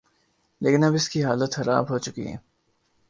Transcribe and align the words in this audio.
لیکن 0.61 0.83
اب 0.83 0.93
اس 0.93 1.09
کی 1.09 1.23
حالت 1.23 1.55
خراب 1.55 1.89
ہو 1.89 1.97
چکی 1.97 2.27
ہے۔ 2.27 2.37